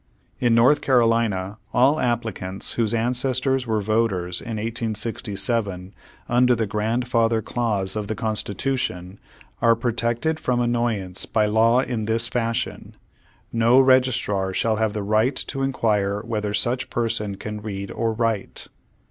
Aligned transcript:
In 0.39 0.55
North 0.55 0.81
Carolina 0.81 1.59
all 1.73 1.99
applicants 1.99 2.71
whose 2.73 2.91
ancestors 2.91 3.67
were 3.67 3.81
voters 3.81 4.41
in 4.41 4.57
1867, 4.57 5.93
under 6.27 6.55
the 6.55 6.65
"grand 6.65 7.07
father" 7.07 7.39
clause 7.43 7.95
of 7.95 8.07
the 8.07 8.15
Constitution, 8.15 9.19
are 9.61 9.75
protected 9.75 10.39
from 10.39 10.59
an 10.59 10.71
noyance 10.73 11.31
by 11.31 11.45
law 11.45 11.81
in 11.81 12.05
this 12.05 12.27
fashion: 12.27 12.95
"No 13.53 13.79
registrar 13.79 14.55
shall 14.55 14.77
have 14.77 14.93
the 14.93 15.03
right 15.03 15.35
to 15.35 15.61
inquire 15.61 16.21
whether 16.25 16.51
such 16.51 16.89
per 16.89 17.07
son 17.07 17.35
can 17.35 17.61
read 17.61 17.91
or 17.91 18.11
write." 18.11 18.69